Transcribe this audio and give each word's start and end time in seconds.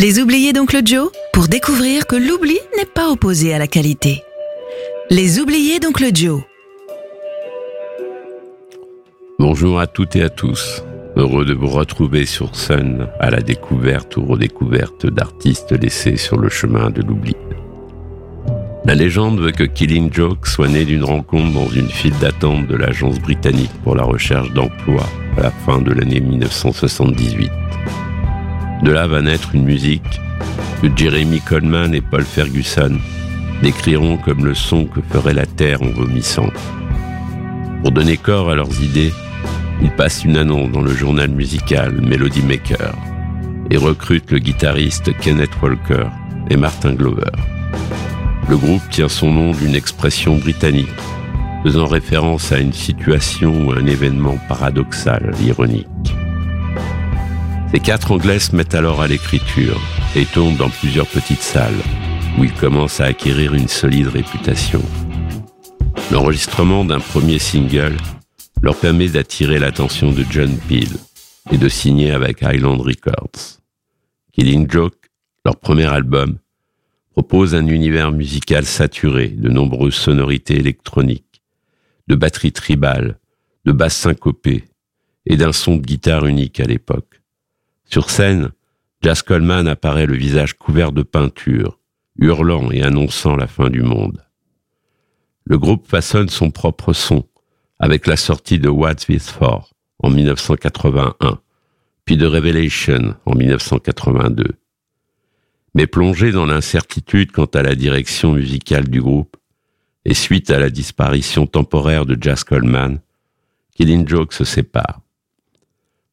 Les 0.00 0.20
oubliés 0.20 0.52
d'Oncle 0.52 0.80
Joe 0.84 1.10
pour 1.32 1.48
découvrir 1.48 2.06
que 2.06 2.14
l'oubli 2.14 2.56
n'est 2.76 2.84
pas 2.84 3.10
opposé 3.10 3.52
à 3.52 3.58
la 3.58 3.66
qualité. 3.66 4.22
Les 5.10 5.40
oubliés 5.40 5.80
d'Oncle 5.80 6.14
Joe. 6.14 6.40
Bonjour 9.40 9.80
à 9.80 9.88
toutes 9.88 10.14
et 10.14 10.22
à 10.22 10.30
tous. 10.30 10.84
Heureux 11.16 11.44
de 11.44 11.52
vous 11.52 11.66
retrouver 11.66 12.26
sur 12.26 12.54
Sun 12.54 13.08
à 13.18 13.30
la 13.30 13.40
découverte 13.40 14.16
ou 14.16 14.24
redécouverte 14.24 15.06
d'artistes 15.06 15.72
laissés 15.72 16.16
sur 16.16 16.36
le 16.36 16.48
chemin 16.48 16.90
de 16.90 17.02
l'oubli. 17.02 17.34
La 18.84 18.94
légende 18.94 19.40
veut 19.40 19.50
que 19.50 19.64
Killing 19.64 20.12
Joke 20.12 20.46
soit 20.46 20.68
né 20.68 20.84
d'une 20.84 21.02
rencontre 21.02 21.52
dans 21.52 21.68
une 21.70 21.90
file 21.90 22.16
d'attente 22.20 22.68
de 22.68 22.76
l'Agence 22.76 23.18
britannique 23.18 23.74
pour 23.82 23.96
la 23.96 24.04
recherche 24.04 24.52
d'emploi 24.52 25.02
à 25.36 25.40
la 25.42 25.50
fin 25.50 25.80
de 25.80 25.90
l'année 25.90 26.20
1978. 26.20 27.50
De 28.82 28.92
là 28.92 29.06
va 29.06 29.22
naître 29.22 29.54
une 29.54 29.64
musique 29.64 30.20
que 30.80 30.88
Jeremy 30.94 31.40
Coleman 31.40 31.94
et 31.94 32.00
Paul 32.00 32.22
Ferguson 32.22 32.98
décriront 33.62 34.16
comme 34.18 34.44
le 34.44 34.54
son 34.54 34.84
que 34.84 35.00
ferait 35.00 35.34
la 35.34 35.46
Terre 35.46 35.82
en 35.82 35.90
vomissant. 35.90 36.48
Pour 37.82 37.90
donner 37.90 38.16
corps 38.16 38.50
à 38.50 38.54
leurs 38.54 38.82
idées, 38.82 39.12
ils 39.82 39.90
passent 39.90 40.24
une 40.24 40.36
annonce 40.36 40.70
dans 40.70 40.80
le 40.80 40.92
journal 40.92 41.30
musical 41.30 42.00
Melody 42.00 42.42
Maker 42.42 42.94
et 43.70 43.76
recrutent 43.76 44.30
le 44.30 44.38
guitariste 44.38 45.16
Kenneth 45.18 45.60
Walker 45.60 46.06
et 46.50 46.56
Martin 46.56 46.94
Glover. 46.94 47.32
Le 48.48 48.56
groupe 48.56 48.82
tient 48.90 49.08
son 49.08 49.32
nom 49.32 49.52
d'une 49.52 49.74
expression 49.74 50.36
britannique, 50.36 50.88
faisant 51.64 51.86
référence 51.86 52.52
à 52.52 52.58
une 52.58 52.72
situation 52.72 53.66
ou 53.66 53.72
un 53.72 53.86
événement 53.86 54.38
paradoxal, 54.48 55.32
ironique. 55.44 55.97
Ces 57.70 57.80
quatre 57.80 58.12
Anglais 58.12 58.38
se 58.38 58.56
mettent 58.56 58.74
alors 58.74 59.02
à 59.02 59.06
l'écriture 59.06 59.78
et 60.16 60.24
tournent 60.24 60.56
dans 60.56 60.70
plusieurs 60.70 61.06
petites 61.06 61.42
salles, 61.42 61.82
où 62.38 62.44
ils 62.44 62.54
commencent 62.54 63.00
à 63.00 63.04
acquérir 63.04 63.52
une 63.52 63.68
solide 63.68 64.06
réputation. 64.06 64.80
L'enregistrement 66.10 66.86
d'un 66.86 66.98
premier 66.98 67.38
single 67.38 67.98
leur 68.62 68.74
permet 68.74 69.08
d'attirer 69.08 69.58
l'attention 69.58 70.12
de 70.12 70.24
John 70.30 70.56
Peel 70.66 70.88
et 71.50 71.58
de 71.58 71.68
signer 71.68 72.10
avec 72.10 72.42
Highland 72.42 72.80
Records. 72.80 73.60
Killing 74.32 74.70
Joke, 74.70 75.10
leur 75.44 75.56
premier 75.56 75.86
album, 75.86 76.38
propose 77.10 77.54
un 77.54 77.66
univers 77.66 78.12
musical 78.12 78.64
saturé 78.64 79.28
de 79.28 79.50
nombreuses 79.50 79.94
sonorités 79.94 80.56
électroniques, 80.56 81.42
de 82.06 82.14
batteries 82.14 82.52
tribales, 82.52 83.18
de 83.66 83.72
basses 83.72 83.96
syncopées 83.96 84.64
et 85.26 85.36
d'un 85.36 85.52
son 85.52 85.76
de 85.76 85.82
guitare 85.82 86.26
unique 86.26 86.60
à 86.60 86.64
l'époque. 86.64 87.07
Sur 87.88 88.10
scène, 88.10 88.50
Jazz 89.02 89.22
Coleman 89.22 89.66
apparaît 89.66 90.06
le 90.06 90.16
visage 90.16 90.54
couvert 90.54 90.92
de 90.92 91.02
peinture, 91.02 91.78
hurlant 92.18 92.70
et 92.70 92.82
annonçant 92.82 93.36
la 93.36 93.46
fin 93.46 93.70
du 93.70 93.82
monde. 93.82 94.24
Le 95.44 95.58
groupe 95.58 95.88
façonne 95.88 96.28
son 96.28 96.50
propre 96.50 96.92
son 96.92 97.26
avec 97.78 98.06
la 98.06 98.16
sortie 98.16 98.58
de 98.58 98.68
What's 98.68 99.06
This 99.06 99.30
For 99.30 99.72
en 100.00 100.10
1981, 100.10 101.40
puis 102.04 102.16
de 102.16 102.26
Revelation 102.26 103.16
en 103.26 103.34
1982 103.34 104.58
mais 105.74 105.86
plongé 105.86 106.32
dans 106.32 106.46
l'incertitude 106.46 107.30
quant 107.30 107.46
à 107.46 107.62
la 107.62 107.76
direction 107.76 108.32
musicale 108.32 108.88
du 108.88 109.00
groupe, 109.00 109.36
et 110.04 110.14
suite 110.14 110.50
à 110.50 110.58
la 110.58 110.70
disparition 110.70 111.46
temporaire 111.46 112.04
de 112.04 112.16
Jazz 112.20 112.42
Coleman, 112.42 112.98
Killing 113.76 114.08
Joke 114.08 114.32
se 114.32 114.44
sépare. 114.44 115.00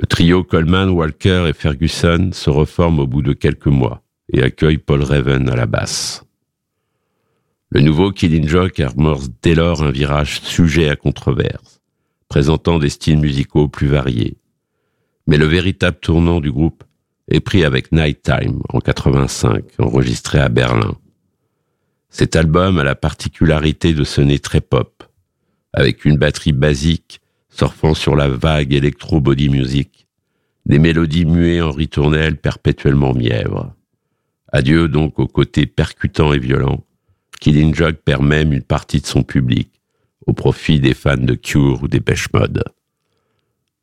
Le 0.00 0.06
trio 0.06 0.44
Coleman, 0.44 0.90
Walker 0.90 1.46
et 1.48 1.52
Ferguson 1.52 2.30
se 2.32 2.50
reforme 2.50 3.00
au 3.00 3.08
bout 3.08 3.20
de 3.20 3.32
quelques 3.32 3.66
mois 3.66 4.00
et 4.32 4.44
accueille 4.44 4.78
Paul 4.78 5.02
Raven 5.02 5.48
à 5.48 5.56
la 5.56 5.66
basse. 5.66 6.24
Le 7.70 7.80
nouveau 7.80 8.12
Killing 8.12 8.46
Joke 8.46 8.78
amorce 8.78 9.28
dès 9.42 9.56
lors 9.56 9.82
un 9.82 9.90
virage 9.90 10.40
sujet 10.42 10.88
à 10.88 10.94
controverse, 10.94 11.80
présentant 12.28 12.78
des 12.78 12.90
styles 12.90 13.18
musicaux 13.18 13.66
plus 13.66 13.88
variés. 13.88 14.36
Mais 15.26 15.36
le 15.36 15.46
véritable 15.46 15.98
tournant 16.00 16.40
du 16.40 16.52
groupe 16.52 16.84
est 17.26 17.40
pris 17.40 17.64
avec 17.64 17.90
Nighttime 17.90 18.62
en 18.68 18.78
85, 18.78 19.64
enregistré 19.80 20.38
à 20.38 20.48
Berlin. 20.48 20.96
Cet 22.08 22.36
album 22.36 22.78
a 22.78 22.84
la 22.84 22.94
particularité 22.94 23.94
de 23.94 24.04
sonner 24.04 24.38
très 24.38 24.60
pop, 24.60 25.02
avec 25.72 26.04
une 26.04 26.18
batterie 26.18 26.52
basique 26.52 27.20
sur 27.94 28.14
la 28.14 28.28
vague 28.28 28.72
électro-body 28.72 29.48
music, 29.48 30.06
des 30.66 30.78
mélodies 30.78 31.24
muées 31.24 31.60
en 31.60 31.70
ritournelles 31.70 32.36
perpétuellement 32.36 33.14
mièvres. 33.14 33.74
Adieu 34.52 34.88
donc 34.88 35.18
au 35.18 35.26
côté 35.26 35.66
percutant 35.66 36.32
et 36.32 36.38
violent, 36.38 36.84
Killing 37.40 37.74
Joke 37.74 37.96
perd 38.04 38.22
même 38.22 38.52
une 38.52 38.62
partie 38.62 39.00
de 39.00 39.06
son 39.06 39.22
public, 39.22 39.70
au 40.26 40.32
profit 40.32 40.80
des 40.80 40.94
fans 40.94 41.16
de 41.16 41.34
Cure 41.34 41.82
ou 41.82 41.88
des 41.88 42.00
Pêche. 42.00 42.28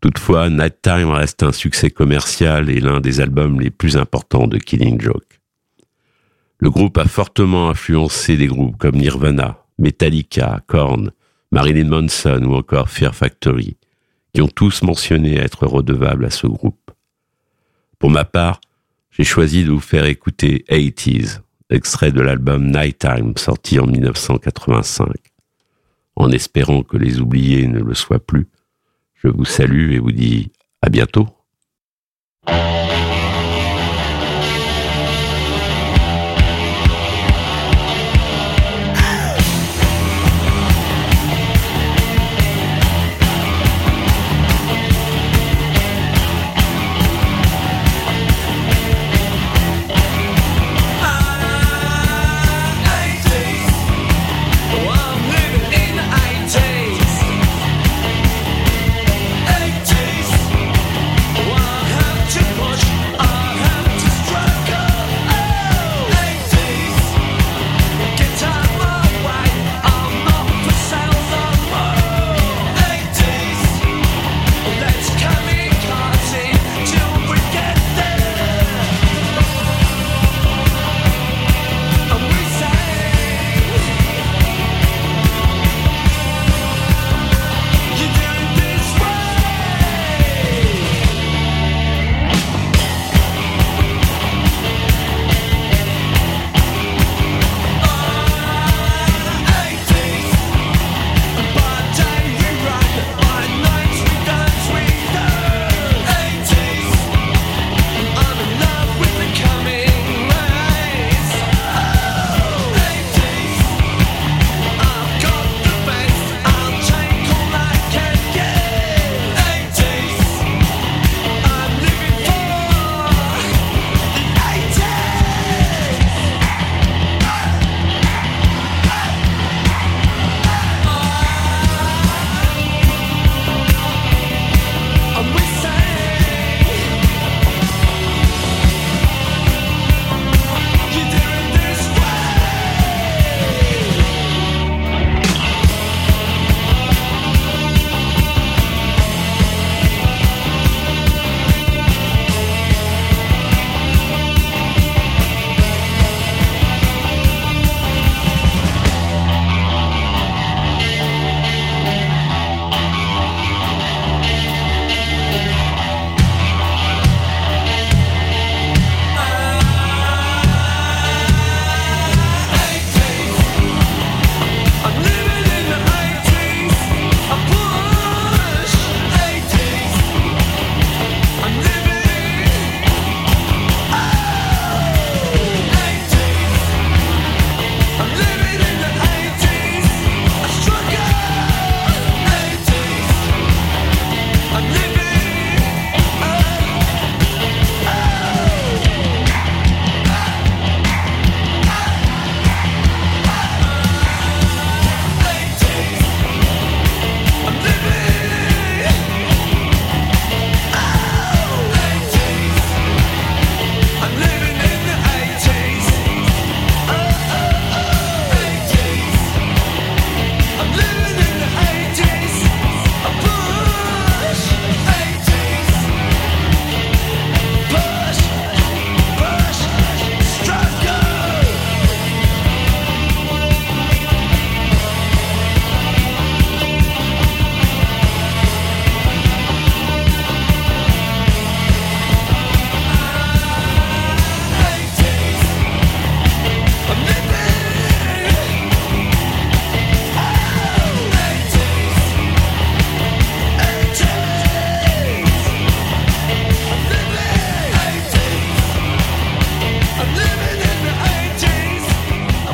Toutefois, 0.00 0.50
Nighttime 0.50 1.08
reste 1.08 1.42
un 1.42 1.52
succès 1.52 1.90
commercial 1.90 2.68
et 2.68 2.80
l'un 2.80 3.00
des 3.00 3.20
albums 3.20 3.60
les 3.60 3.70
plus 3.70 3.96
importants 3.96 4.46
de 4.46 4.58
Killing 4.58 5.00
Joke. 5.00 5.40
Le 6.58 6.70
groupe 6.70 6.98
a 6.98 7.06
fortement 7.06 7.70
influencé 7.70 8.36
des 8.36 8.46
groupes 8.46 8.76
comme 8.76 8.96
Nirvana, 8.96 9.64
Metallica, 9.78 10.62
Korn, 10.66 11.10
Marilyn 11.54 11.88
Manson 11.88 12.42
ou 12.44 12.54
encore 12.54 12.90
Fear 12.90 13.14
Factory, 13.14 13.76
qui 14.34 14.42
ont 14.42 14.48
tous 14.48 14.82
mentionné 14.82 15.36
être 15.36 15.66
redevables 15.66 16.26
à 16.26 16.30
ce 16.30 16.46
groupe. 16.46 16.90
Pour 17.98 18.10
ma 18.10 18.24
part, 18.24 18.60
j'ai 19.10 19.24
choisi 19.24 19.64
de 19.64 19.70
vous 19.70 19.80
faire 19.80 20.04
écouter 20.04 20.64
80s, 20.68 21.40
extrait 21.70 22.12
de 22.12 22.20
l'album 22.20 22.70
Nighttime 22.70 23.36
sorti 23.36 23.78
en 23.78 23.86
1985, 23.86 25.08
en 26.16 26.30
espérant 26.30 26.82
que 26.82 26.96
les 26.96 27.20
oubliés 27.20 27.68
ne 27.68 27.80
le 27.80 27.94
soient 27.94 28.18
plus 28.18 28.48
je 29.24 29.30
vous 29.30 29.46
salue 29.46 29.92
et 29.92 29.98
vous 29.98 30.12
dis 30.12 30.52
à 30.82 30.90
bientôt. 30.90 31.26